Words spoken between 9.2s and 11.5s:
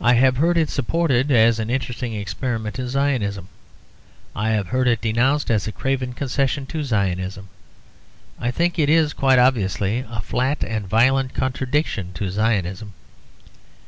obviously a flat and violent